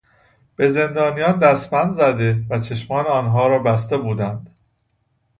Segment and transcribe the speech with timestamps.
[0.55, 4.49] به زندانیان دستبند زده و چشمان آنها را بسته بودند.